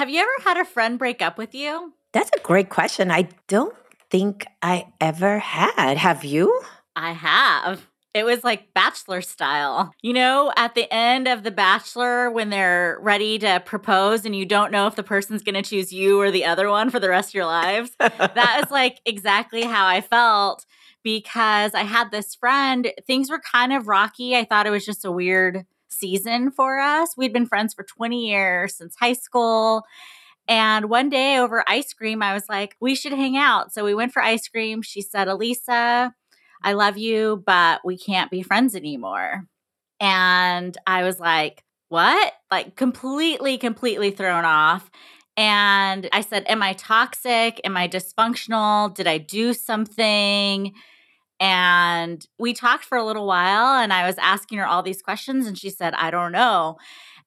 [0.00, 1.92] Have you ever had a friend break up with you?
[2.12, 3.10] That's a great question.
[3.10, 3.76] I don't
[4.08, 5.98] think I ever had.
[5.98, 6.62] Have you?
[6.96, 7.86] I have.
[8.14, 9.92] It was like bachelor style.
[10.00, 14.46] You know, at the end of The Bachelor, when they're ready to propose and you
[14.46, 17.10] don't know if the person's going to choose you or the other one for the
[17.10, 17.90] rest of your lives.
[17.98, 20.64] that is like exactly how I felt
[21.02, 22.90] because I had this friend.
[23.06, 24.34] Things were kind of rocky.
[24.34, 27.16] I thought it was just a weird season for us.
[27.16, 29.84] We'd been friends for 20 years since high school.
[30.48, 33.72] And one day over ice cream, I was like, we should hang out.
[33.72, 34.82] So we went for ice cream.
[34.82, 36.12] She said, Alisa,
[36.62, 39.44] I love you, but we can't be friends anymore.
[40.00, 42.32] And I was like, what?
[42.50, 44.90] Like completely, completely thrown off.
[45.36, 47.60] And I said, Am I toxic?
[47.64, 48.94] Am I dysfunctional?
[48.94, 50.74] Did I do something?
[51.40, 55.46] And we talked for a little while, and I was asking her all these questions,
[55.46, 56.76] and she said, I don't know.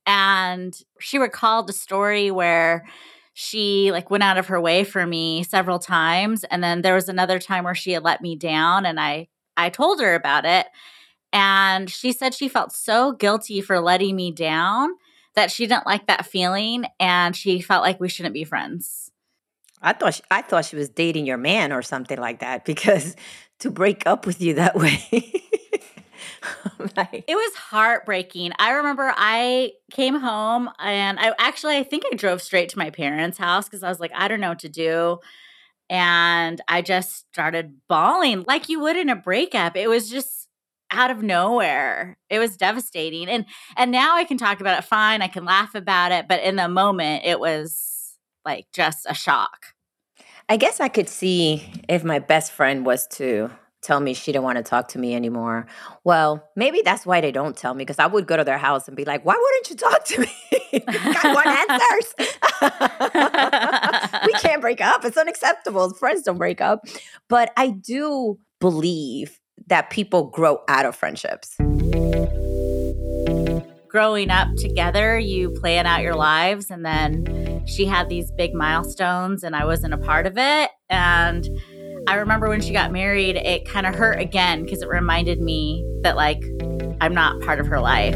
[0.05, 2.85] And she recalled a story where
[3.33, 7.09] she like went out of her way for me several times and then there was
[7.09, 10.67] another time where she had let me down and i i told her about it
[11.31, 14.89] and she said she felt so guilty for letting me down
[15.35, 19.11] that she didn't like that feeling and she felt like we shouldn't be friends
[19.83, 23.15] i thought she, i thought she was dating your man or something like that because
[23.59, 25.43] to break up with you that way
[26.97, 28.51] like, it was heartbreaking.
[28.59, 32.89] I remember I came home and I actually I think I drove straight to my
[32.89, 35.19] parents' house because I was like, I don't know what to do.
[35.89, 39.75] And I just started bawling like you would in a breakup.
[39.75, 40.47] It was just
[40.91, 42.17] out of nowhere.
[42.29, 43.27] It was devastating.
[43.29, 43.45] And
[43.77, 45.21] and now I can talk about it fine.
[45.21, 49.72] I can laugh about it, but in the moment it was like just a shock.
[50.53, 53.49] I guess I could see if my best friend was to
[53.81, 55.65] tell me she didn't want to talk to me anymore.
[56.03, 58.87] Well, maybe that's why they don't tell me because I would go to their house
[58.87, 60.31] and be like, why wouldn't you talk to me?
[60.87, 61.47] I want
[61.81, 62.13] answers.
[64.27, 65.03] we can't break up.
[65.03, 65.91] It's unacceptable.
[65.95, 66.85] Friends don't break up.
[67.29, 69.39] But I do believe
[69.69, 71.55] that people grow out of friendships.
[73.87, 79.43] Growing up together, you plan out your lives, and then she had these big milestones,
[79.43, 80.69] and I wasn't a part of it.
[80.89, 81.47] And
[82.07, 85.85] I remember when she got married, it kind of hurt again because it reminded me
[86.01, 86.43] that, like,
[87.01, 88.15] I'm not part of her life.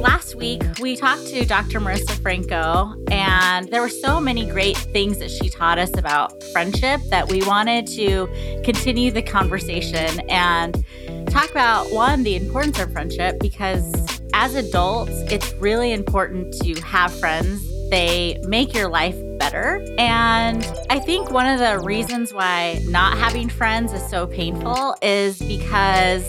[0.00, 1.80] Last week, we talked to Dr.
[1.80, 7.00] Marissa Franco, and there were so many great things that she taught us about friendship
[7.10, 8.28] that we wanted to
[8.64, 10.84] continue the conversation and
[11.26, 13.92] talk about one, the importance of friendship, because
[14.34, 19.84] as adults, it's really important to have friends they make your life better.
[19.98, 25.38] And I think one of the reasons why not having friends is so painful is
[25.38, 26.28] because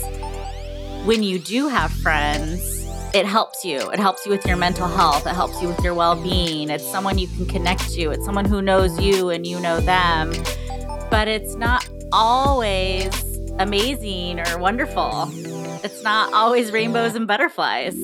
[1.06, 2.86] when you do have friends,
[3.16, 3.78] it helps you.
[3.92, 5.26] It helps you with your mental health.
[5.26, 6.70] It helps you with your well being.
[6.70, 8.12] It's someone you can connect to.
[8.12, 10.34] It's someone who knows you and you know them.
[11.10, 13.10] But it's not always
[13.60, 15.30] amazing or wonderful.
[15.84, 17.96] It's not always rainbows and butterflies.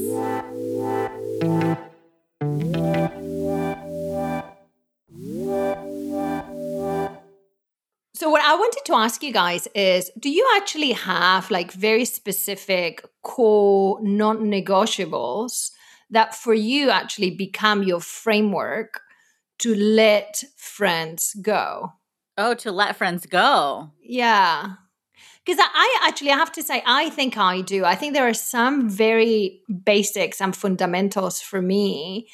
[8.13, 12.05] So, what I wanted to ask you guys is do you actually have like very
[12.05, 15.71] specific core non negotiables
[16.11, 19.01] that for you actually become your framework
[19.59, 21.93] to let friends go?
[22.37, 23.91] Oh, to let friends go.
[24.01, 24.73] Yeah.
[25.51, 27.83] Because I actually I have to say, I think I do.
[27.83, 32.29] I think there are some very basics and fundamentals for me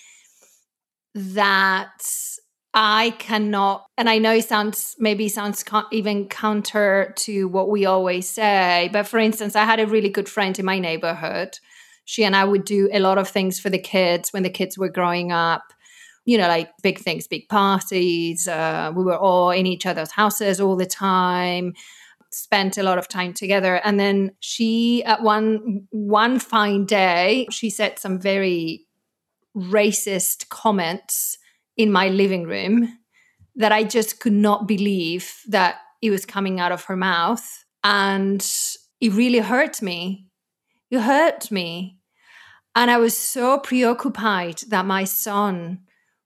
[1.16, 2.04] that
[2.76, 8.30] I cannot, and I know it sounds maybe sounds even counter to what we always
[8.30, 11.58] say, but for instance, I had a really good friend in my neighborhood.
[12.06, 14.78] She and I would do a lot of things for the kids when the kids
[14.78, 15.64] were growing up.
[16.26, 18.48] You know, like big things, big parties.
[18.48, 21.74] Uh, we were all in each other's houses all the time
[22.32, 27.70] spent a lot of time together and then she at one one fine day she
[27.70, 28.86] said some very
[29.56, 31.38] racist comments
[31.78, 32.98] in my living room
[33.56, 37.66] that I just could not believe that it was coming out of her mouth.
[37.84, 38.46] And
[39.02, 40.28] it really hurt me.
[40.92, 42.00] It hurt me.
[42.76, 45.80] And I was so preoccupied that my son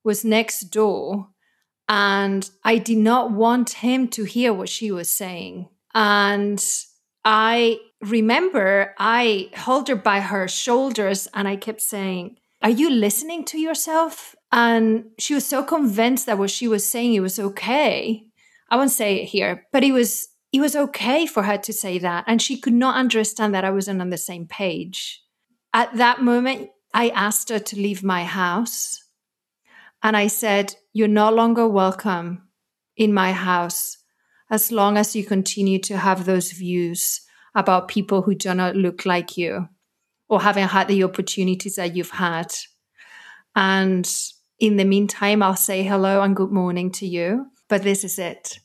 [0.03, 1.29] was next door.
[1.87, 5.69] And I did not want him to hear what she was saying.
[5.93, 6.63] And
[7.23, 13.45] I remember I held her by her shoulders and I kept saying, Are you listening
[13.45, 14.35] to yourself?
[14.51, 18.25] And she was so convinced that what she was saying it was okay.
[18.69, 21.97] I won't say it here, but it was it was okay for her to say
[21.99, 22.25] that.
[22.27, 25.21] And she could not understand that I wasn't on the same page.
[25.73, 29.01] at that moment, I asked her to leave my house.
[30.03, 32.49] And I said, You're no longer welcome
[32.97, 33.90] in my house
[34.51, 37.21] as long as you continue to have those views
[37.55, 39.67] about people who do not look like you
[40.29, 42.53] or haven't had the opportunities that you've had.
[43.55, 44.09] And
[44.59, 48.59] in the meantime, I'll say hello and good morning to you, but this is it.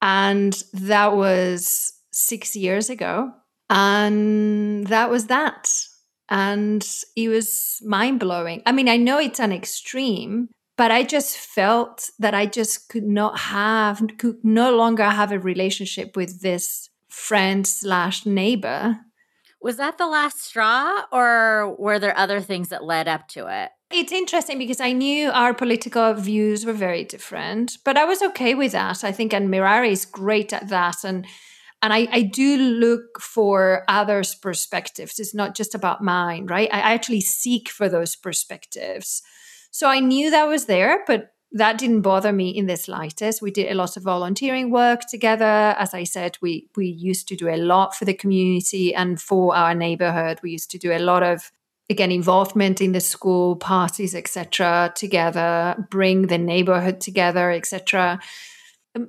[0.00, 3.30] And that was six years ago.
[3.70, 5.70] And that was that.
[6.28, 6.86] And
[7.16, 8.62] it was mind blowing.
[8.64, 13.04] I mean, I know it's an extreme, but I just felt that I just could
[13.04, 18.98] not have, could no longer have a relationship with this friend slash neighbor.
[19.60, 23.70] Was that the last straw, or were there other things that led up to it?
[23.90, 28.54] It's interesting because I knew our political views were very different, but I was okay
[28.54, 29.04] with that.
[29.04, 31.04] I think, and Merari is great at that.
[31.04, 31.26] And
[31.80, 35.18] and I, I do look for others' perspectives.
[35.18, 36.68] It's not just about mine, right?
[36.72, 39.22] I actually seek for those perspectives.
[39.74, 43.42] So I knew that was there, but that didn't bother me in the slightest.
[43.42, 45.74] We did a lot of volunteering work together.
[45.76, 49.56] As I said, we we used to do a lot for the community and for
[49.56, 50.38] our neighborhood.
[50.44, 51.50] We used to do a lot of
[51.90, 54.92] again involvement in the school parties, etc.
[54.94, 58.20] Together, bring the neighborhood together, etc.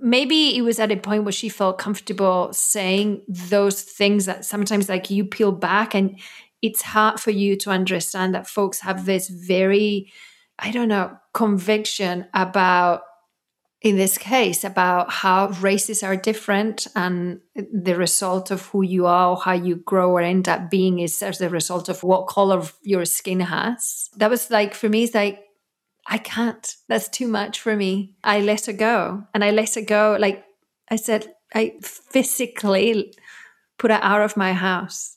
[0.02, 4.90] Maybe it was at a point where she felt comfortable saying those things that sometimes
[4.90, 6.20] like you peel back and
[6.64, 10.12] it's hard for you to understand that folks have this very
[10.58, 13.02] I don't know, conviction about,
[13.82, 19.32] in this case, about how races are different and the result of who you are
[19.32, 22.64] or how you grow or end up being is as the result of what color
[22.82, 24.10] your skin has.
[24.16, 25.42] That was like, for me, it's like,
[26.08, 26.76] I can't.
[26.88, 28.16] That's too much for me.
[28.24, 29.24] I let her go.
[29.34, 30.18] And I let her go.
[30.20, 30.46] Like
[30.90, 33.14] I said, I physically
[33.78, 35.15] put her out of my house.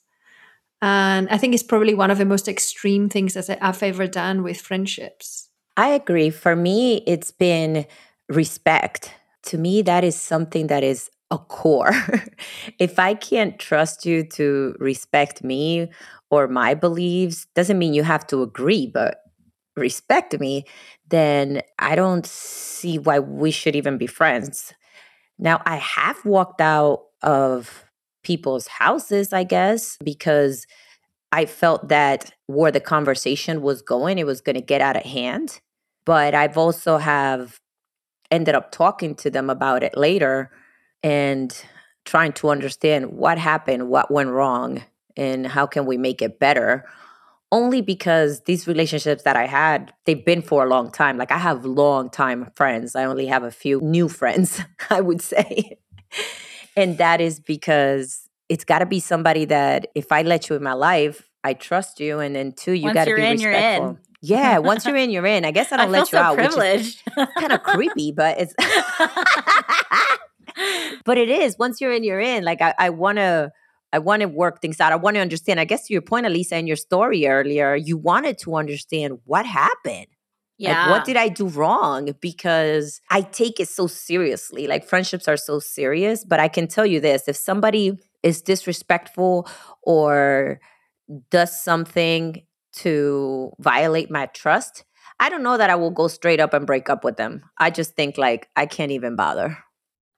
[0.80, 4.42] And I think it's probably one of the most extreme things that I've ever done
[4.42, 5.48] with friendships.
[5.76, 6.30] I agree.
[6.30, 7.86] For me, it's been
[8.28, 9.12] respect.
[9.44, 11.92] To me, that is something that is a core.
[12.78, 15.90] if I can't trust you to respect me
[16.30, 19.22] or my beliefs, doesn't mean you have to agree, but
[19.76, 20.64] respect me,
[21.08, 24.75] then I don't see why we should even be friends.
[25.38, 27.84] Now, I have walked out of
[28.28, 30.66] people's houses, I guess, because
[31.32, 35.02] I felt that where the conversation was going, it was going to get out of
[35.02, 35.60] hand.
[36.04, 37.58] But I've also have
[38.30, 40.50] ended up talking to them about it later
[41.02, 41.50] and
[42.04, 44.84] trying to understand what happened, what went wrong,
[45.16, 46.84] and how can we make it better.
[47.50, 51.16] Only because these relationships that I had, they've been for a long time.
[51.16, 52.94] Like I have long time friends.
[52.94, 54.60] I only have a few new friends,
[54.90, 55.78] I would say.
[56.78, 60.62] And that is because it's got to be somebody that if I let you in
[60.62, 62.20] my life, I trust you.
[62.20, 63.98] And then two, you got to be in, respectful.
[64.22, 65.44] Yeah, once you're in, you're in.
[65.44, 67.02] I guess I don't I let you so out, privileged.
[67.16, 68.54] which is kind of creepy, but it's
[71.04, 71.58] but it is.
[71.58, 72.44] Once you're in, you're in.
[72.44, 73.50] Like I, I wanna
[73.92, 74.92] I want to work things out.
[74.92, 75.58] I want to understand.
[75.58, 79.46] I guess to your point, Alisa, in your story earlier, you wanted to understand what
[79.46, 80.06] happened.
[80.58, 80.82] Yeah.
[80.82, 82.10] Like, what did I do wrong?
[82.20, 84.66] Because I take it so seriously.
[84.66, 86.25] Like, friendships are so serious.
[86.25, 89.49] But I can tell you this if somebody is disrespectful
[89.82, 90.61] or
[91.30, 92.42] does something
[92.75, 94.85] to violate my trust,
[95.21, 97.42] I don't know that I will go straight up and break up with them.
[97.56, 99.59] I just think, like, I can't even bother.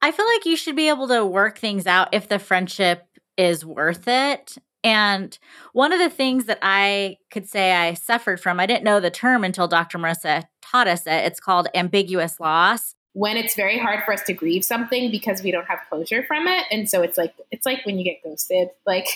[0.03, 3.05] I feel like you should be able to work things out if the friendship
[3.37, 5.39] is worth it and
[5.73, 9.11] one of the things that I could say I suffered from, I didn't know the
[9.11, 9.99] term until Dr.
[9.99, 11.25] Marissa taught us it.
[11.27, 12.95] It's called ambiguous loss.
[13.13, 16.47] When it's very hard for us to grieve something because we don't have closure from
[16.47, 16.65] it.
[16.71, 18.69] And so it's like it's like when you get ghosted.
[18.87, 19.07] Like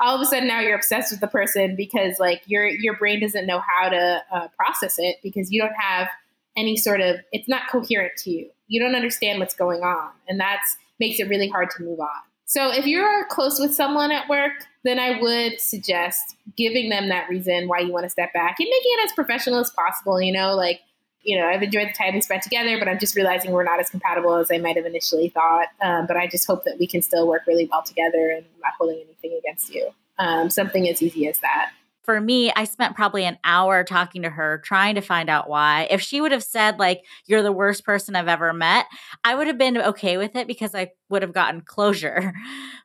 [0.00, 3.20] all of a sudden now you're obsessed with the person because like your your brain
[3.20, 6.08] doesn't know how to uh, process it because you don't have
[6.56, 8.50] any sort of it's not coherent to you.
[8.68, 10.10] You don't understand what's going on.
[10.28, 12.08] And that's makes it really hard to move on.
[12.52, 14.52] So if you're close with someone at work,
[14.84, 18.68] then I would suggest giving them that reason why you want to step back and
[18.68, 20.20] making it as professional as possible.
[20.20, 20.82] You know, like,
[21.22, 23.80] you know, I've enjoyed the time we spent together, but I'm just realizing we're not
[23.80, 25.68] as compatible as I might have initially thought.
[25.80, 28.60] Um, but I just hope that we can still work really well together and I'm
[28.60, 29.88] not holding anything against you.
[30.18, 31.70] Um, something as easy as that
[32.04, 35.86] for me, I spent probably an hour talking to her, trying to find out why.
[35.90, 38.86] If she would have said, like, you're the worst person I've ever met,
[39.24, 42.32] I would have been okay with it because I would have gotten closure.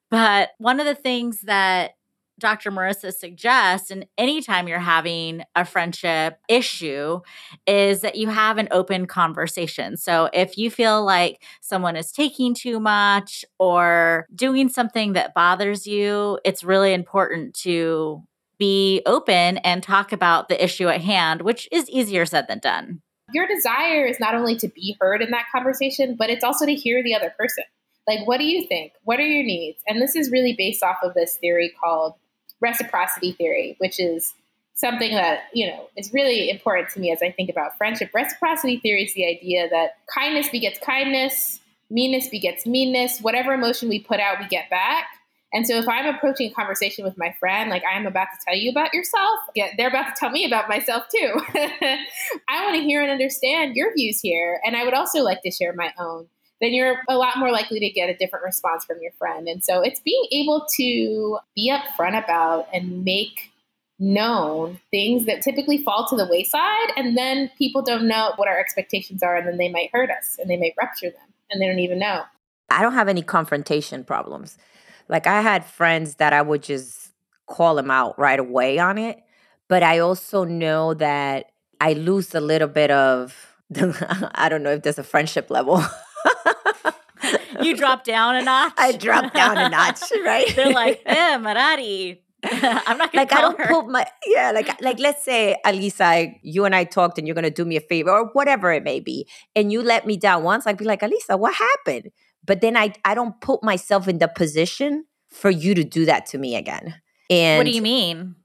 [0.10, 1.92] But one of the things that
[2.40, 2.72] Dr.
[2.72, 7.20] Marissa suggests, and anytime you're having a friendship issue,
[7.66, 9.98] is that you have an open conversation.
[9.98, 15.88] So if you feel like someone is taking too much or doing something that bothers
[15.88, 18.24] you, it's really important to
[18.60, 23.02] be open and talk about the issue at hand, which is easier said than done.
[23.34, 26.74] Your desire is not only to be heard in that conversation, but it's also to
[26.74, 27.66] hear the other person.
[28.08, 28.94] Like, what do you think?
[29.04, 29.82] What are your needs?
[29.86, 32.14] And this is really based off of this theory called
[32.62, 34.34] reciprocity theory, which is
[34.76, 38.12] something that you know is really important to me as I think about friendship.
[38.14, 41.60] Reciprocity theory is the idea that kindness begets kindness,
[41.90, 43.20] meanness begets meanness.
[43.20, 45.06] Whatever emotion we put out, we get back.
[45.54, 48.56] And so if I'm approaching a conversation with my friend, like I'm about to tell
[48.56, 51.34] you about yourself, yeah, they're about to tell me about myself too.
[52.50, 54.60] I want to hear and understand your views here.
[54.66, 56.28] And I would also like to share my own.
[56.60, 59.48] Then you're a lot more likely to get a different response from your friend.
[59.48, 63.52] And so it's being able to be upfront about and make
[64.00, 66.90] known things that typically fall to the wayside.
[66.98, 69.36] And then people don't know what our expectations are.
[69.36, 72.00] And then they might hurt us and they might rupture them and they don't even
[72.00, 72.24] know.
[72.70, 74.58] I don't have any confrontation problems.
[75.10, 77.12] Like I had friends that I would just
[77.48, 79.20] call them out right away on it,
[79.68, 83.56] but I also know that I lose a little bit of
[84.36, 85.84] I don't know if there's a friendship level.
[87.62, 88.74] you drop down a notch.
[88.78, 90.52] I drop down a notch, right?
[90.56, 92.24] They're like, eh, Merari.
[92.44, 93.68] I'm not gonna like I don't her.
[93.68, 97.50] put my yeah like like let's say Alisa you and I talked and you're gonna
[97.50, 100.68] do me a favor or whatever it may be and you let me down once
[100.68, 102.12] I'd be like Alisa what happened
[102.48, 106.26] but then I I don't put myself in the position for you to do that
[106.28, 106.96] to me again.
[107.30, 108.36] And what do you mean?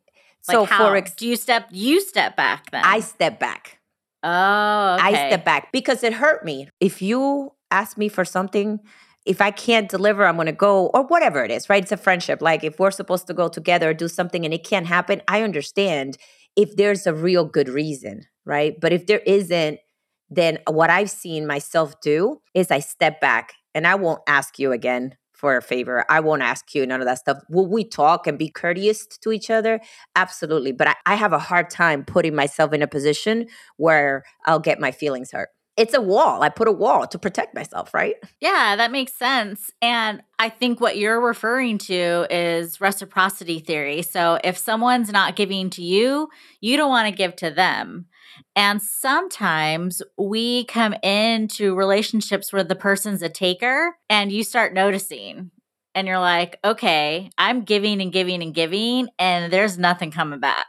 [0.43, 2.85] So like for ex- do you step you step back then?
[2.85, 3.79] I step back.
[4.23, 5.07] Oh, okay.
[5.07, 6.69] I step back because it hurt me.
[6.81, 8.81] If you ask me for something,
[9.25, 11.83] if I can't deliver, I'm going to go or whatever it is, right?
[11.83, 12.43] It's a friendship.
[12.43, 16.19] Like if we're supposed to go together do something and it can't happen, I understand
[16.57, 18.79] if there's a real good reason, right?
[18.81, 19.79] But if there isn't,
[20.29, 24.73] then what I've seen myself do is I step back and I won't ask you
[24.73, 26.05] again for a favor.
[26.09, 27.39] I won't ask you none of that stuff.
[27.49, 29.81] Will we talk and be courteous to each other?
[30.15, 30.71] Absolutely.
[30.71, 34.79] But I, I have a hard time putting myself in a position where I'll get
[34.79, 36.43] my feelings hurt it's a wall.
[36.43, 38.17] I put a wall to protect myself, right?
[38.41, 39.71] Yeah, that makes sense.
[39.81, 44.03] And I think what you're referring to is reciprocity theory.
[44.03, 46.29] So if someone's not giving to you,
[46.61, 48.07] you don't want to give to them.
[48.55, 55.51] And sometimes we come into relationships where the person's a taker and you start noticing
[55.95, 60.67] and you're like, okay, I'm giving and giving and giving, and there's nothing coming back.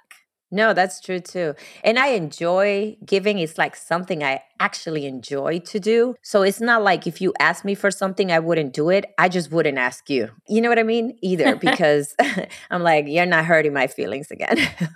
[0.53, 1.55] No, that's true too.
[1.83, 3.39] And I enjoy giving.
[3.39, 6.13] It's like something I actually enjoy to do.
[6.22, 9.05] So it's not like if you ask me for something, I wouldn't do it.
[9.17, 10.29] I just wouldn't ask you.
[10.48, 11.17] You know what I mean?
[11.24, 12.15] Either because
[12.69, 14.60] I'm like, you're not hurting my feelings again.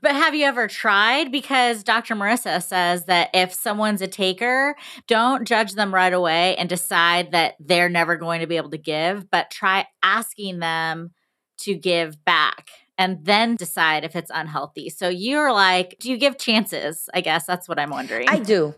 [0.00, 1.30] but have you ever tried?
[1.30, 2.14] Because Dr.
[2.14, 4.74] Marissa says that if someone's a taker,
[5.06, 8.78] don't judge them right away and decide that they're never going to be able to
[8.78, 11.10] give, but try asking them
[11.58, 14.88] to give back and then decide if it's unhealthy.
[14.88, 17.08] So you're like, do you give chances?
[17.12, 18.28] I guess that's what I'm wondering.
[18.28, 18.74] I do.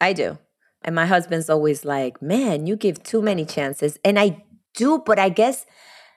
[0.00, 0.38] I do.
[0.82, 3.98] And my husband's always like, man, you give too many chances.
[4.04, 5.66] And I do, but I guess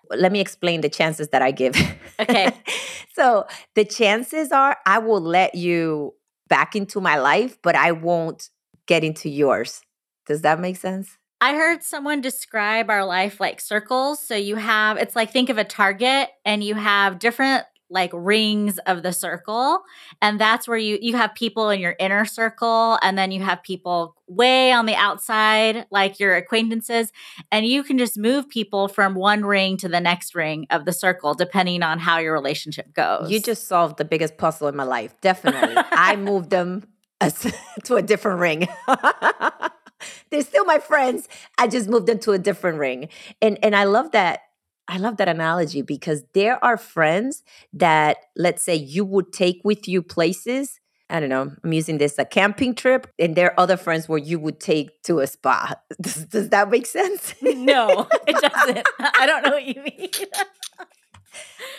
[0.09, 1.75] let me explain the chances that I give.
[2.19, 2.51] Okay.
[3.15, 3.45] so
[3.75, 6.13] the chances are I will let you
[6.47, 8.49] back into my life, but I won't
[8.87, 9.81] get into yours.
[10.27, 11.17] Does that make sense?
[11.43, 14.25] I heard someone describe our life like circles.
[14.25, 18.77] So you have, it's like think of a target and you have different like rings
[18.87, 19.81] of the circle.
[20.21, 23.61] And that's where you you have people in your inner circle and then you have
[23.61, 27.11] people way on the outside like your acquaintances.
[27.51, 30.93] And you can just move people from one ring to the next ring of the
[30.93, 33.29] circle depending on how your relationship goes.
[33.29, 35.75] you just solved the biggest puzzle in my life definitely.
[35.91, 36.87] I moved them
[37.83, 38.69] to a different ring
[40.29, 41.27] they're still my friends.
[41.57, 43.09] I just moved into a different ring.
[43.41, 44.41] And and I love that
[44.87, 47.43] I love that analogy because there are friends
[47.73, 50.79] that let's say you would take with you places
[51.09, 54.17] I don't know, I'm using this a camping trip, and there are other friends where
[54.17, 55.75] you would take to a spa.
[56.01, 57.35] Does, does that make sense?
[57.41, 58.87] no, it doesn't.
[58.99, 60.09] I don't know what you mean.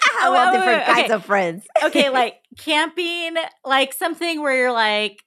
[0.04, 1.66] I have all different kinds of friends.
[1.82, 5.24] okay, like camping, like something where you're like,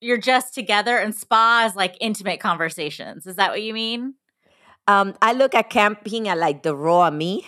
[0.00, 3.26] you're just together and spa is like intimate conversations.
[3.26, 4.14] Is that what you mean?
[4.86, 7.46] Um, I look at camping at like the raw me.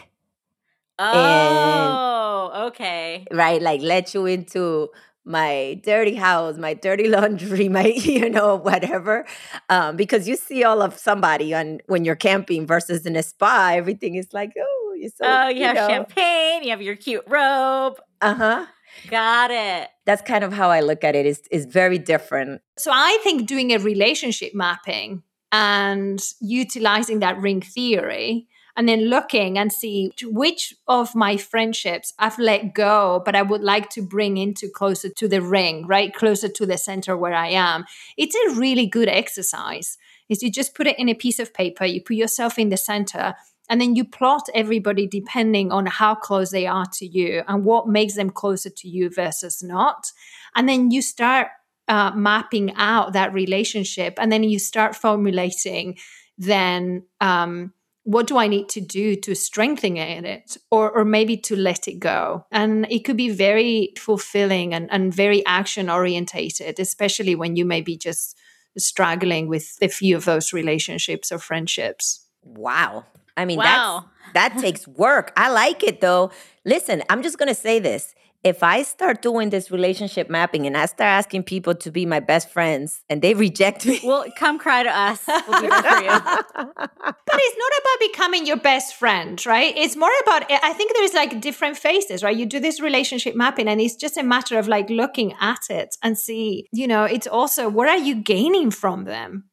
[0.99, 3.26] Oh, and, okay.
[3.32, 4.90] Right, like let you into
[5.25, 9.25] my dirty house, my dirty laundry, my you know whatever,
[9.68, 13.73] um, because you see all of somebody on when you're camping versus in a spa,
[13.75, 15.25] everything is like oh, you're so.
[15.25, 15.88] Oh, you, you have know.
[15.88, 17.99] champagne, you have your cute robe.
[18.21, 18.66] Uh huh.
[19.08, 19.88] Got it.
[20.04, 21.26] That's kind of how I look at it.
[21.26, 22.62] Is is very different.
[22.78, 29.58] So I think doing a relationship mapping and utilizing that ring theory, and then looking
[29.58, 34.37] and see which of my friendships I've let go, but I would like to bring
[34.38, 36.12] into closer to the ring, right?
[36.14, 37.84] Closer to the center where I am.
[38.16, 39.99] It's a really good exercise.
[40.28, 42.78] Is you just put it in a piece of paper, you put yourself in the
[42.78, 43.34] center,
[43.72, 47.88] and then you plot everybody depending on how close they are to you and what
[47.88, 50.12] makes them closer to you versus not.
[50.54, 51.48] And then you start
[51.88, 55.96] uh, mapping out that relationship and then you start formulating
[56.36, 61.56] then um, what do I need to do to strengthen it or, or maybe to
[61.56, 62.44] let it go?
[62.52, 67.80] And it could be very fulfilling and, and very action orientated, especially when you may
[67.80, 68.38] be just
[68.76, 72.26] struggling with a few of those relationships or friendships.
[72.42, 73.06] Wow.
[73.36, 74.06] I mean, Wow.
[74.34, 75.32] that's, that takes work.
[75.36, 76.30] I like it though.
[76.64, 78.14] Listen, I'm just going to say this.
[78.44, 82.18] If I start doing this relationship mapping and I start asking people to be my
[82.18, 85.22] best friends and they reject me, Well, come cry to us.
[85.48, 86.10] We'll be there for you.
[87.24, 89.72] But it's not about becoming your best friend, right?
[89.76, 92.36] It's more about, I think there's like different phases, right?
[92.36, 95.96] You do this relationship mapping and it's just a matter of like looking at it
[96.02, 99.44] and see, you know, it's also what are you gaining from them?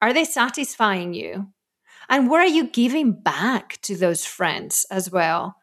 [0.00, 1.48] Are they satisfying you?
[2.12, 5.56] And what are you giving back to those friends as well?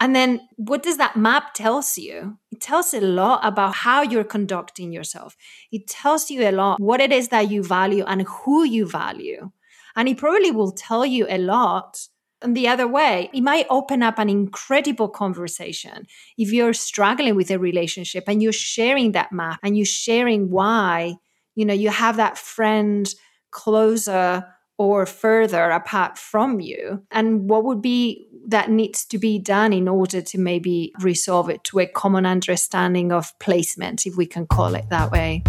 [0.00, 2.38] And then what does that map tells you?
[2.50, 5.36] It tells a lot about how you're conducting yourself.
[5.70, 9.52] It tells you a lot what it is that you value and who you value.
[9.94, 12.08] And it probably will tell you a lot.
[12.42, 16.08] And the other way, it might open up an incredible conversation.
[16.36, 21.14] If you're struggling with a relationship and you're sharing that map and you're sharing why,
[21.54, 23.08] you know, you have that friend
[23.52, 24.44] closer
[24.82, 27.04] or further apart from you?
[27.10, 31.62] And what would be that needs to be done in order to maybe resolve it
[31.64, 35.44] to a common understanding of placement if we can call it that way?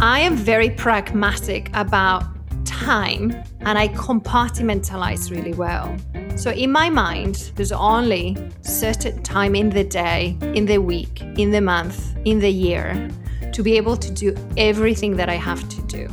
[0.00, 2.24] I am very pragmatic about
[2.64, 5.96] time and i compartmentalize really well.
[6.36, 11.50] So in my mind there's only certain time in the day in the week in
[11.50, 13.10] the month in the year
[13.52, 16.08] to be able to do everything that I have to do.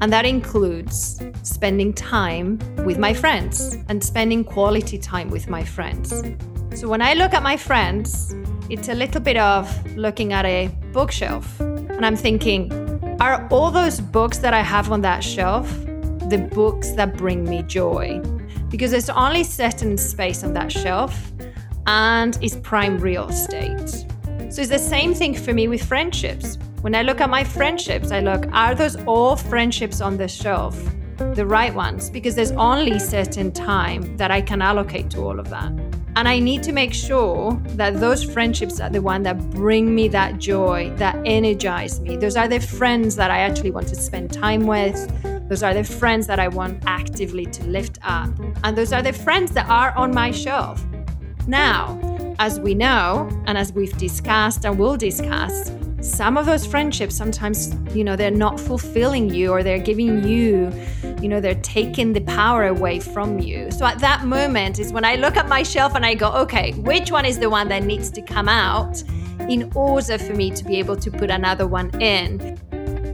[0.00, 6.22] And that includes spending time with my friends and spending quality time with my friends.
[6.74, 8.34] So when I look at my friends,
[8.70, 11.58] it's a little bit of looking at a bookshelf.
[11.60, 12.72] And I'm thinking,
[13.20, 15.68] are all those books that I have on that shelf
[16.28, 18.20] the books that bring me joy?
[18.68, 21.32] Because there's only certain space on that shelf
[21.86, 23.77] and it's prime real estate.
[24.50, 26.56] So it's the same thing for me with friendships.
[26.80, 30.74] When I look at my friendships, I look, are those all friendships on the shelf?
[31.34, 35.50] The right ones, because there's only certain time that I can allocate to all of
[35.50, 35.70] that.
[36.16, 40.08] And I need to make sure that those friendships are the one that bring me
[40.08, 42.16] that joy, that energize me.
[42.16, 44.96] Those are the friends that I actually want to spend time with.
[45.48, 48.30] Those are the friends that I want actively to lift up.
[48.64, 50.82] And those are the friends that are on my shelf.
[51.46, 51.98] Now,
[52.38, 57.74] as we know, and as we've discussed and will discuss, some of those friendships sometimes
[57.92, 60.72] you know they're not fulfilling you or they're giving you
[61.20, 63.68] you know they're taking the power away from you.
[63.72, 66.72] So at that moment is when i look at my shelf and i go okay
[66.72, 69.02] which one is the one that needs to come out
[69.48, 72.58] in order for me to be able to put another one in?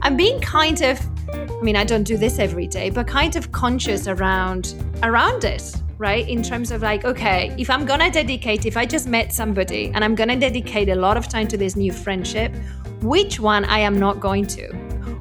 [0.03, 3.51] I'm being kind of i mean i don't do this every day but kind of
[3.51, 6.27] conscious around around it right?
[6.27, 10.03] In terms of like, okay, if I'm gonna dedicate, if I just met somebody and
[10.03, 12.53] I'm gonna dedicate a lot of time to this new friendship,
[13.01, 14.73] which one I am not going to?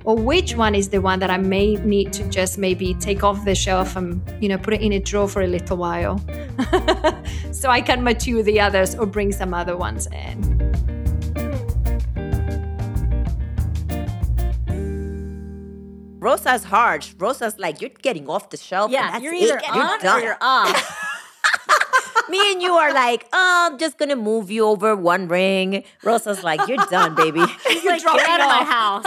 [0.04, 3.44] Or which one is the one that I may need to just maybe take off
[3.44, 6.18] the shelf and, you know, put it in a drawer for a little while
[7.52, 10.73] so I can mature the others or bring some other ones in.
[16.24, 17.14] Rosa's harsh.
[17.18, 18.86] Rosa's like, you're getting off the shelf.
[18.86, 19.42] and Yeah, that's you're it.
[19.42, 20.20] either You're on done.
[20.20, 21.10] or you're off.
[22.30, 25.84] Me and you are like, oh, I'm just gonna move you over one ring.
[26.02, 27.40] Rosa's like, you're done, baby.
[27.68, 29.04] He's like, get out of my house.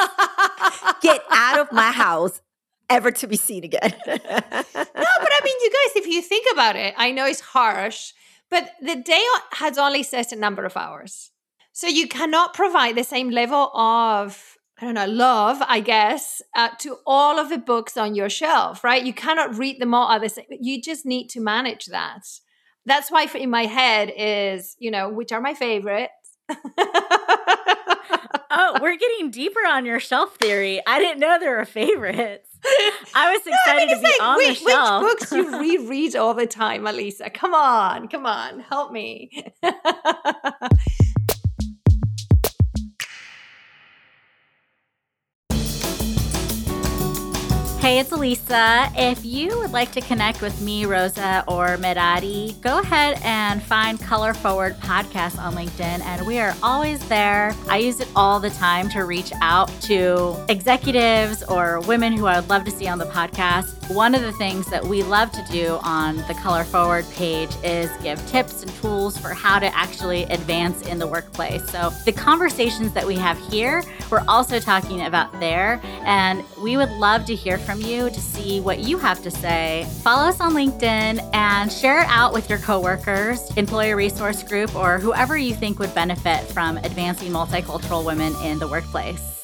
[1.01, 2.41] Get out of my house,
[2.89, 3.93] ever to be seen again.
[4.05, 8.13] No, but I mean, you guys, if you think about it, I know it's harsh,
[8.51, 11.31] but the day has only a certain number of hours.
[11.73, 16.69] So you cannot provide the same level of I don't know, love, I guess, uh,
[16.79, 19.03] to all of the books on your shelf, right?
[19.03, 20.45] You cannot read them all same.
[20.49, 22.21] You just need to manage that.
[22.85, 26.13] That's why, for, in my head, is you know which are my favorites.
[28.49, 30.81] Oh, we're getting deeper on your shelf theory.
[30.85, 32.47] I didn't know there were favorites.
[33.15, 35.59] I was No, I excited mean, to be like on which, the which books you
[35.79, 37.33] reread all the time, Alisa.
[37.33, 39.43] Come on, come on, help me.
[47.87, 48.91] Hey, it's Alisa.
[48.97, 53.97] If you would like to connect with me, Rosa, or Merari, go ahead and find
[53.97, 57.55] Color Forward Podcast on LinkedIn, and we are always there.
[57.69, 62.37] I use it all the time to reach out to executives or women who I
[62.41, 63.89] would love to see on the podcast.
[63.95, 67.89] One of the things that we love to do on the Color Forward page is
[68.03, 71.65] give tips and tools for how to actually advance in the workplace.
[71.71, 76.91] So the conversations that we have here, we're also talking about there, and we would
[76.91, 79.87] love to hear from you to see what you have to say.
[80.03, 84.99] Follow us on LinkedIn and share it out with your coworkers, employee resource group, or
[84.99, 89.37] whoever you think would benefit from advancing multicultural women in the workplace.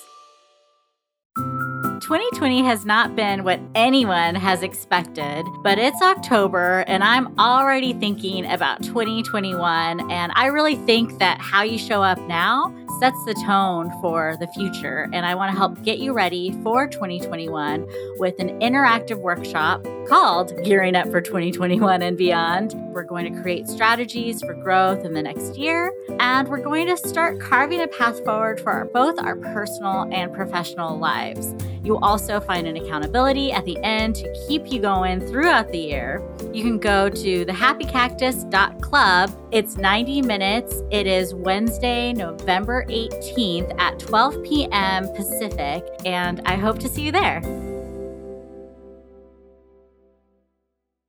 [2.03, 8.45] 2020 has not been what anyone has expected, but it's October and I'm already thinking
[8.45, 10.11] about 2021.
[10.11, 14.47] And I really think that how you show up now sets the tone for the
[14.47, 15.09] future.
[15.11, 17.85] And I want to help get you ready for 2021
[18.17, 22.73] with an interactive workshop called Gearing Up for 2021 and Beyond.
[22.93, 26.95] We're going to create strategies for growth in the next year, and we're going to
[26.95, 31.53] start carving a path forward for our, both our personal and professional lives.
[31.83, 36.23] You'll also find an accountability at the end to keep you going throughout the year.
[36.53, 39.42] You can go to thehappycactus.club.
[39.53, 40.81] It's 90 minutes.
[40.89, 45.07] It is Wednesday, November 18th at 12 p.m.
[45.13, 47.39] Pacific, and I hope to see you there.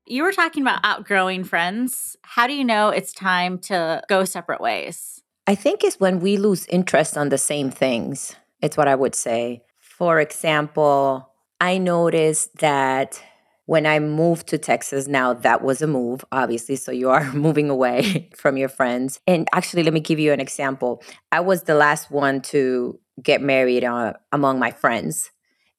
[0.05, 2.19] You were talking about outgrowing friends.
[2.21, 5.23] How do you know it's time to go separate ways?
[5.47, 8.37] I think it's when we lose interest on the same things.
[8.61, 9.63] It's what I would say.
[9.79, 11.31] For example,
[11.63, 13.23] I noticed that
[13.67, 16.77] when I moved to Texas, now that was a move, obviously.
[16.77, 19.21] So you are moving away from your friends.
[19.27, 21.03] And actually, let me give you an example.
[21.33, 25.31] I was the last one to get married uh, among my friends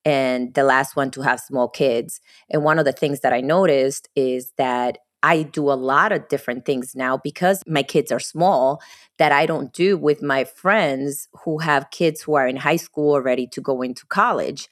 [0.05, 2.21] and the last one to have small kids.
[2.49, 6.27] And one of the things that I noticed is that I do a lot of
[6.27, 8.79] different things now because my kids are small
[9.17, 13.15] that I don't do with my friends who have kids who are in high school
[13.15, 14.69] or ready to go into college.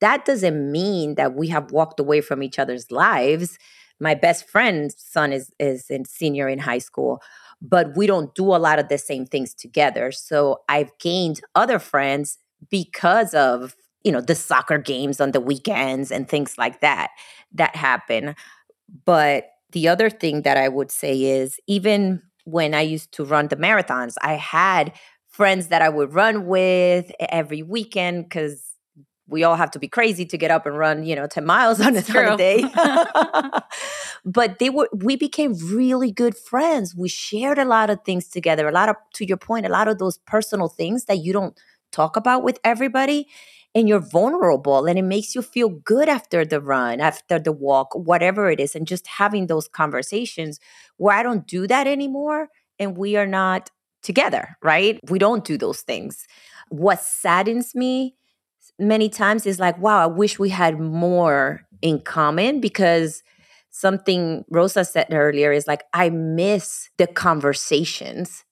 [0.00, 3.58] That doesn't mean that we have walked away from each other's lives.
[4.00, 7.20] My best friend's son is is in senior in high school,
[7.60, 10.10] but we don't do a lot of the same things together.
[10.12, 12.38] So I've gained other friends
[12.70, 17.10] because of, you know, the soccer games on the weekends and things like that
[17.52, 18.34] that happen.
[19.04, 23.48] But the other thing that I would say is even when I used to run
[23.48, 24.92] the marathons, I had
[25.28, 28.62] friends that I would run with every weekend because
[29.30, 31.80] we all have to be crazy to get up and run, you know, 10 miles
[31.80, 32.64] on a, on a day.
[34.24, 36.94] but they were we became really good friends.
[36.94, 38.68] We shared a lot of things together.
[38.68, 41.58] A lot of to your point, a lot of those personal things that you don't
[41.92, 43.28] talk about with everybody
[43.74, 47.94] and you're vulnerable and it makes you feel good after the run, after the walk,
[47.94, 48.74] whatever it is.
[48.74, 50.58] And just having those conversations
[50.96, 53.70] where I don't do that anymore and we are not
[54.02, 54.98] together, right?
[55.08, 56.26] We don't do those things.
[56.68, 58.16] What saddens me
[58.80, 63.22] many times is like, wow, I wish we had more in common because
[63.70, 68.44] something Rosa said earlier is like, I miss the conversations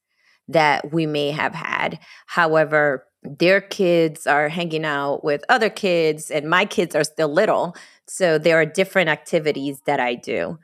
[0.49, 1.99] that we may have had.
[2.27, 7.75] However, their kids are hanging out with other kids and my kids are still little
[8.07, 10.57] so there are different activities that i do.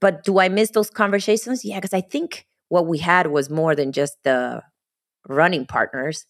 [0.00, 1.64] But do i miss those conversations?
[1.64, 4.62] Yeah because i think what we had was more than just the
[5.28, 6.26] running partners.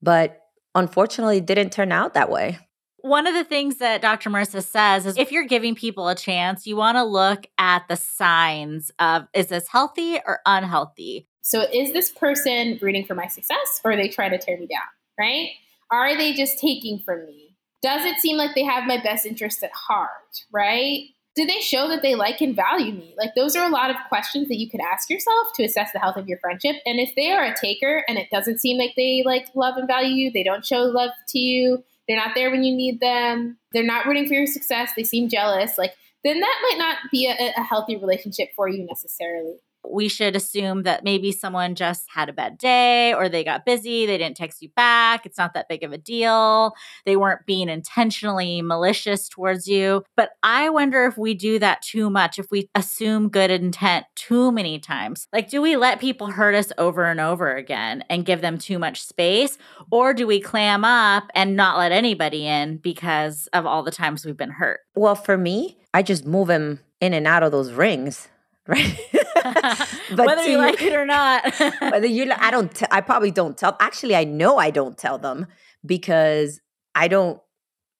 [0.00, 0.41] But
[0.74, 2.58] unfortunately didn't turn out that way
[3.02, 4.30] one of the things that Dr.
[4.30, 7.96] Marissa says is if you're giving people a chance, you want to look at the
[7.96, 11.26] signs of is this healthy or unhealthy?
[11.42, 14.66] So is this person rooting for my success or are they trying to tear me
[14.66, 14.80] down?
[15.18, 15.50] Right?
[15.90, 17.56] Are they just taking from me?
[17.82, 20.44] Does it seem like they have my best interest at heart?
[20.52, 21.08] Right?
[21.34, 23.14] Do they show that they like and value me?
[23.16, 25.98] Like, those are a lot of questions that you could ask yourself to assess the
[25.98, 26.76] health of your friendship.
[26.84, 29.86] And if they are a taker and it doesn't seem like they like love and
[29.86, 33.56] value you, they don't show love to you, they're not there when you need them,
[33.72, 37.26] they're not rooting for your success, they seem jealous, like, then that might not be
[37.26, 39.56] a, a healthy relationship for you necessarily
[39.88, 44.06] we should assume that maybe someone just had a bad day or they got busy,
[44.06, 45.26] they didn't text you back.
[45.26, 46.74] It's not that big of a deal.
[47.04, 50.04] They weren't being intentionally malicious towards you.
[50.16, 54.52] But I wonder if we do that too much, if we assume good intent too
[54.52, 55.26] many times.
[55.32, 58.78] Like, do we let people hurt us over and over again and give them too
[58.78, 59.58] much space?
[59.90, 64.24] Or do we clam up and not let anybody in because of all the times
[64.24, 64.80] we've been hurt?
[64.94, 68.28] Well, for me, I just move them in and out of those rings
[68.66, 68.96] right?
[70.10, 73.56] but whether you like it or not, whether you, I don't, t- I probably don't
[73.56, 73.76] tell.
[73.80, 75.46] Actually, I know I don't tell them
[75.84, 76.60] because
[76.94, 77.40] I don't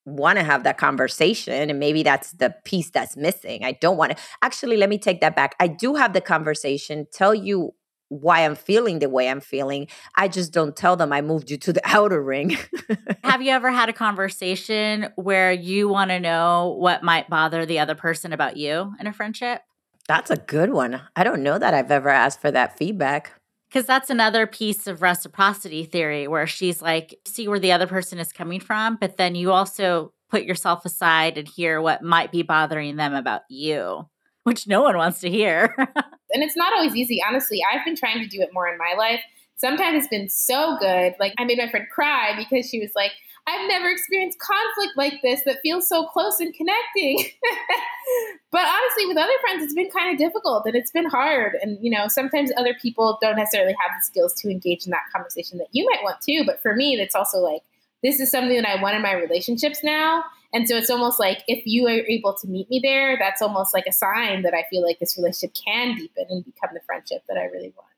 [0.04, 3.64] want to have that conversation and maybe that's the piece that's missing.
[3.64, 5.54] I don't want to Actually, let me take that back.
[5.60, 7.74] I do have the conversation, tell you
[8.08, 9.88] why I'm feeling the way I'm feeling.
[10.16, 12.58] I just don't tell them I moved you to the outer ring.
[13.24, 17.78] Have you ever had a conversation where you want to know what might bother the
[17.78, 19.62] other person about you in a friendship?
[20.08, 21.00] That's a good one.
[21.16, 23.32] I don't know that I've ever asked for that feedback.
[23.68, 28.18] Because that's another piece of reciprocity theory where she's like, see where the other person
[28.18, 32.42] is coming from, but then you also put yourself aside and hear what might be
[32.42, 34.06] bothering them about you,
[34.42, 35.74] which no one wants to hear.
[35.78, 37.22] and it's not always easy.
[37.26, 39.20] Honestly, I've been trying to do it more in my life.
[39.56, 41.14] Sometimes it's been so good.
[41.20, 43.12] Like, I made my friend cry because she was like,
[43.46, 47.18] I've never experienced conflict like this that feels so close and connecting.
[48.52, 51.54] but honestly, with other friends, it's been kind of difficult and it's been hard.
[51.60, 55.02] And, you know, sometimes other people don't necessarily have the skills to engage in that
[55.12, 56.44] conversation that you might want to.
[56.46, 57.62] But for me, it's also like,
[58.02, 60.24] this is something that I want in my relationships now.
[60.52, 63.74] And so it's almost like if you are able to meet me there, that's almost
[63.74, 67.22] like a sign that I feel like this relationship can deepen and become the friendship
[67.28, 67.88] that I really want.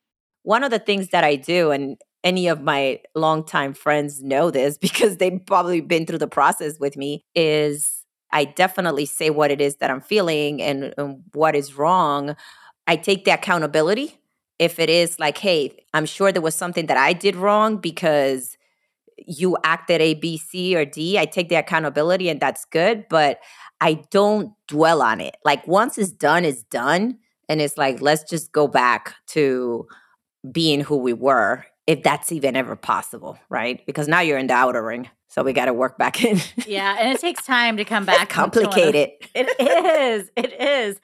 [0.42, 4.78] One of the things that I do, and any of my longtime friends know this
[4.86, 9.60] because they've probably been through the process with me is I definitely say what it
[9.60, 12.34] is that I'm feeling and, and, what is wrong.
[12.88, 14.18] I take the accountability.
[14.58, 18.56] If it is like, hey, I'm sure there was something that I did wrong because
[19.24, 23.38] you acted A, B, C, or D, I take the accountability and that's good, but
[23.80, 25.36] I don't dwell on it.
[25.44, 27.18] Like once it's done, it's done.
[27.48, 29.86] And it's like, let's just go back to
[30.50, 33.84] being who we were if that's even ever possible, right?
[33.86, 35.08] Because now you're in the outer ring.
[35.28, 36.40] So we got to work back in.
[36.66, 38.22] yeah, and it takes time to come back.
[38.22, 39.10] It's complicated.
[39.34, 40.30] It is.
[40.36, 41.00] It is.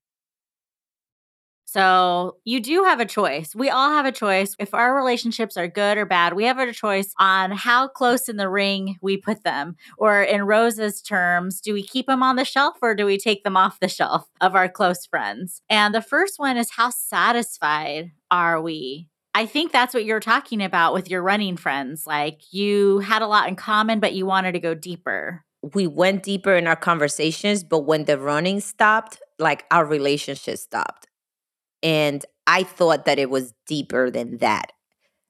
[1.73, 3.55] So you do have a choice.
[3.55, 4.57] We all have a choice.
[4.59, 8.39] If our relationships are good or bad, we have a choice on how close in
[8.39, 9.77] the ring we put them.
[9.97, 13.45] Or in Rosa's terms, do we keep them on the shelf or do we take
[13.45, 15.63] them off the shelf of our close friends?
[15.71, 20.63] And the first one is how satisfied are we I think that's what you're talking
[20.63, 22.07] about with your running friends.
[22.07, 25.45] Like you had a lot in common, but you wanted to go deeper.
[25.75, 31.07] We went deeper in our conversations, but when the running stopped, like our relationship stopped.
[31.83, 34.73] And I thought that it was deeper than that.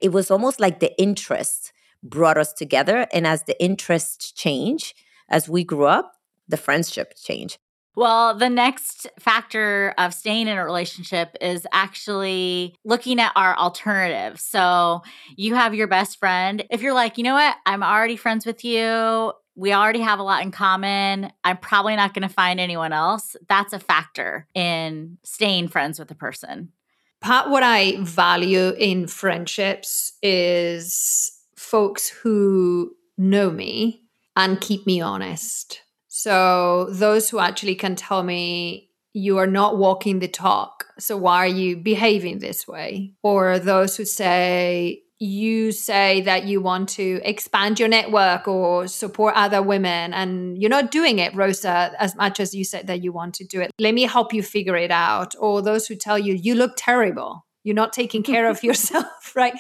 [0.00, 3.06] It was almost like the interest brought us together.
[3.12, 4.94] And as the interests change,
[5.28, 6.14] as we grew up,
[6.48, 7.58] the friendship changed.
[8.00, 14.42] Well, the next factor of staying in a relationship is actually looking at our alternatives.
[14.42, 15.02] So
[15.36, 16.64] you have your best friend.
[16.70, 20.22] If you're like, you know what, I'm already friends with you, we already have a
[20.22, 23.36] lot in common, I'm probably not going to find anyone else.
[23.50, 26.72] That's a factor in staying friends with a person.
[27.20, 35.82] Part what I value in friendships is folks who know me and keep me honest
[36.12, 40.86] so those who actually can tell me you are not walking the talk.
[40.98, 43.14] So why are you behaving this way?
[43.22, 49.34] Or those who say you say that you want to expand your network or support
[49.36, 53.12] other women and you're not doing it, Rosa, as much as you said that you
[53.12, 53.70] want to do it.
[53.78, 55.36] Let me help you figure it out.
[55.38, 59.06] Or those who tell you you look terrible you're not taking care of yourself
[59.36, 59.54] right?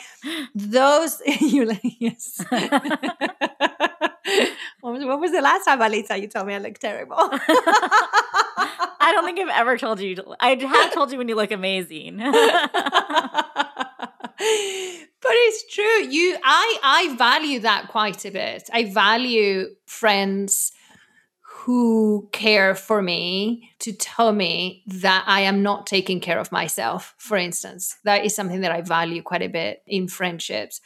[0.54, 2.44] Those you like yes.
[4.80, 7.16] What, was, what was the last time alisa you told me i look terrible?
[7.18, 12.18] I don't think i've ever told you i have told you when you look amazing.
[15.22, 18.68] But it's true you i i value that quite a bit.
[18.72, 20.72] I value friends
[21.60, 27.14] who care for me to tell me that I am not taking care of myself,
[27.18, 27.98] for instance.
[28.04, 30.80] That is something that I value quite a bit in friendships.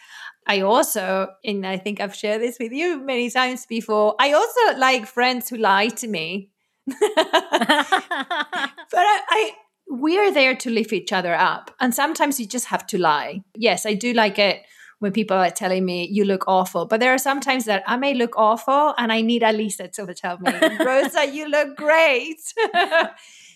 [0.49, 4.79] I also, and I think I've shared this with you many times before, I also
[4.79, 6.51] like friends who lie to me.
[6.87, 9.53] but I, I
[9.91, 11.71] we are there to lift each other up.
[11.79, 13.45] And sometimes you just have to lie.
[13.55, 14.63] Yes, I do like it
[15.05, 16.87] when people are telling me you look awful.
[16.87, 20.15] But there are some times that I may look awful and I need Alisa to
[20.15, 20.51] tell me,
[20.85, 22.41] Rosa, you look great.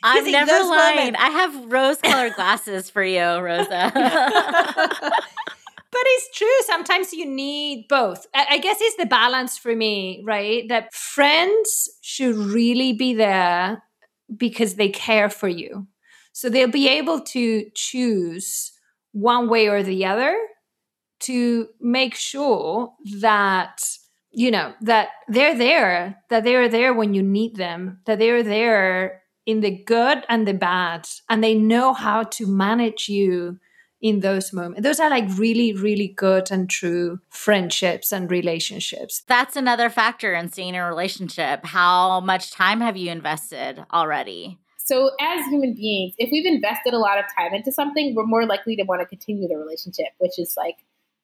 [0.03, 1.15] I'm never lying.
[1.15, 3.91] Moments- I have rose colored glasses for you, Rosa.
[3.95, 5.15] but
[6.05, 6.59] it's true.
[6.67, 8.27] Sometimes you need both.
[8.35, 10.69] I guess it's the balance for me, right?
[10.69, 13.83] That friends should really be there
[14.37, 15.87] because they care for you.
[16.33, 18.73] So they'll be able to choose
[19.13, 20.37] one way or the other
[21.21, 23.83] to make sure that
[24.31, 29.23] you know that they're there that they're there when you need them that they're there
[29.47, 33.59] in the good and the bad and they know how to manage you
[34.01, 34.83] in those moments.
[34.83, 39.23] Those are like really, really good and true friendships and relationships.
[39.27, 41.65] That's another factor in seeing a relationship.
[41.65, 44.59] How much time have you invested already?
[44.77, 48.47] So, as human beings, if we've invested a lot of time into something, we're more
[48.47, 50.77] likely to want to continue the relationship, which is like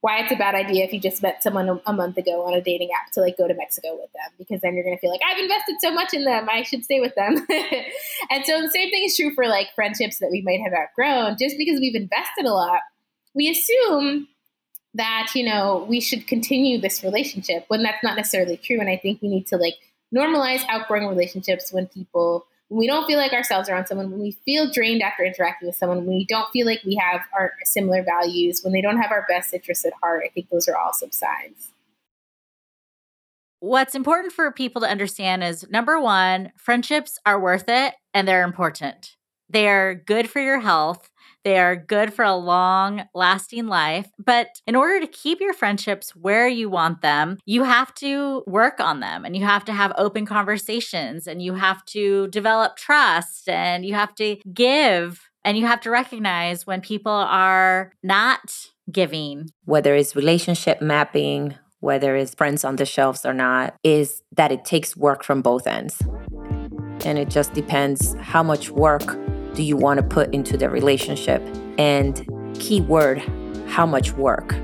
[0.04, 2.60] why it's a bad idea if you just met someone a month ago on a
[2.60, 5.10] dating app to like go to Mexico with them because then you're going to feel
[5.10, 7.36] like I've invested so much in them, I should stay with them.
[8.30, 11.38] and so the same thing is true for like friendships that we might have outgrown.
[11.40, 12.80] Just because we've invested a lot,
[13.32, 14.28] we assume
[14.92, 18.80] that, you know, we should continue this relationship when that's not necessarily true.
[18.80, 19.76] And I think we need to like
[20.14, 24.32] normalize outgrowing relationships when people when we don't feel like ourselves around someone, when we
[24.44, 28.02] feel drained after interacting with someone, when we don't feel like we have our similar
[28.02, 30.92] values, when they don't have our best interests at heart, I think those are all
[30.92, 31.70] signs.
[33.60, 38.42] What's important for people to understand is number one, friendships are worth it and they're
[38.42, 39.14] important.
[39.48, 41.08] They're good for your health.
[41.44, 44.10] They are good for a long lasting life.
[44.18, 48.80] But in order to keep your friendships where you want them, you have to work
[48.80, 53.48] on them and you have to have open conversations and you have to develop trust
[53.48, 58.40] and you have to give and you have to recognize when people are not
[58.90, 59.50] giving.
[59.64, 64.64] Whether it's relationship mapping, whether it's friends on the shelves or not, is that it
[64.64, 66.00] takes work from both ends.
[67.04, 69.18] And it just depends how much work
[69.54, 71.42] do you want to put into the relationship?
[71.78, 72.26] And
[72.58, 73.18] keyword,
[73.68, 74.54] how much work?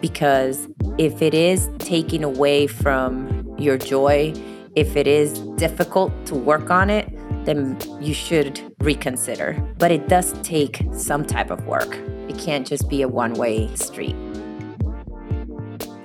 [0.00, 0.68] Because
[0.98, 4.34] if it is taking away from your joy,
[4.74, 7.08] if it is difficult to work on it,
[7.44, 9.52] then you should reconsider.
[9.78, 11.96] But it does take some type of work.
[12.28, 14.16] It can't just be a one way street.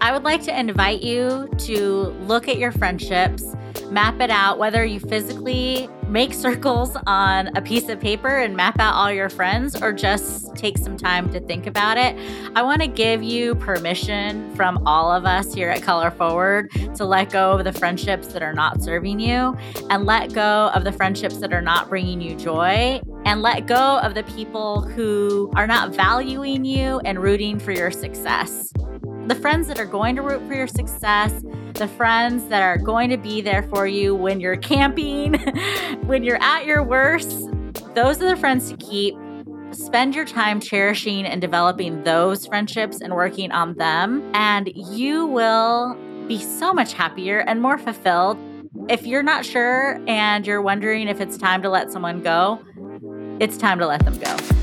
[0.01, 1.83] I would like to invite you to
[2.27, 3.43] look at your friendships,
[3.91, 8.79] map it out, whether you physically make circles on a piece of paper and map
[8.79, 12.17] out all your friends or just take some time to think about it.
[12.55, 17.05] I want to give you permission from all of us here at Color Forward to
[17.05, 19.55] let go of the friendships that are not serving you
[19.89, 23.99] and let go of the friendships that are not bringing you joy and let go
[23.99, 28.73] of the people who are not valuing you and rooting for your success
[29.29, 33.09] the friends that are going to root for your success, the friends that are going
[33.09, 35.33] to be there for you when you're camping,
[36.05, 37.49] when you're at your worst.
[37.95, 39.15] Those are the friends to keep.
[39.71, 45.95] Spend your time cherishing and developing those friendships and working on them, and you will
[46.27, 48.37] be so much happier and more fulfilled.
[48.87, 52.59] If you're not sure and you're wondering if it's time to let someone go,
[53.39, 54.58] it's time to let them go.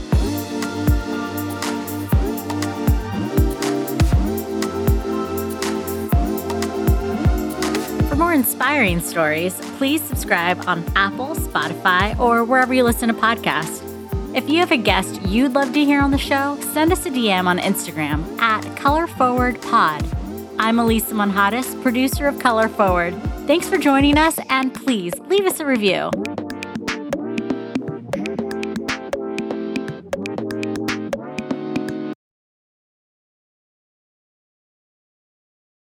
[8.16, 13.82] For more inspiring stories, please subscribe on Apple, Spotify, or wherever you listen to podcasts.
[14.34, 17.10] If you have a guest you'd love to hear on the show, send us a
[17.10, 20.56] DM on Instagram at ColorForwardPod.
[20.58, 23.14] I'm Alisa Monjadas, producer of Color Forward.
[23.46, 26.10] Thanks for joining us, and please leave us a review.